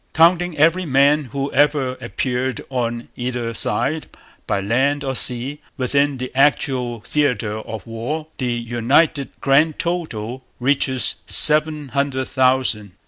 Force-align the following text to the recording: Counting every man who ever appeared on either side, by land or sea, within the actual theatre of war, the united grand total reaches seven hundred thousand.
Counting 0.13 0.57
every 0.57 0.87
man 0.87 1.25
who 1.25 1.51
ever 1.53 1.89
appeared 2.01 2.65
on 2.71 3.09
either 3.15 3.53
side, 3.53 4.07
by 4.47 4.59
land 4.59 5.03
or 5.03 5.15
sea, 5.15 5.59
within 5.77 6.17
the 6.17 6.31
actual 6.33 7.01
theatre 7.01 7.59
of 7.59 7.85
war, 7.85 8.25
the 8.39 8.51
united 8.51 9.29
grand 9.41 9.77
total 9.77 10.43
reaches 10.59 11.17
seven 11.27 11.89
hundred 11.89 12.25
thousand. 12.29 12.93